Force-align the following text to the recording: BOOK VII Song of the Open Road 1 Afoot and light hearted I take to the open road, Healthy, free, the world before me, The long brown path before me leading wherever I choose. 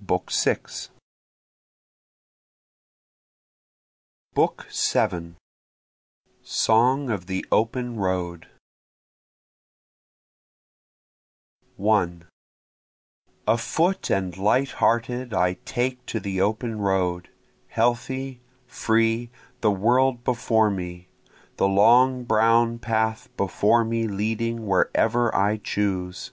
BOOK 0.00 0.32
VII 0.32 0.88
Song 6.42 7.10
of 7.10 7.26
the 7.26 7.44
Open 7.52 7.96
Road 7.96 8.46
1 11.76 12.24
Afoot 13.46 14.10
and 14.10 14.38
light 14.38 14.70
hearted 14.70 15.34
I 15.34 15.58
take 15.66 16.06
to 16.06 16.18
the 16.18 16.40
open 16.40 16.78
road, 16.78 17.28
Healthy, 17.68 18.40
free, 18.66 19.30
the 19.60 19.70
world 19.70 20.24
before 20.24 20.70
me, 20.70 21.08
The 21.58 21.68
long 21.68 22.24
brown 22.24 22.78
path 22.78 23.28
before 23.36 23.84
me 23.84 24.08
leading 24.08 24.66
wherever 24.66 25.36
I 25.36 25.58
choose. 25.58 26.30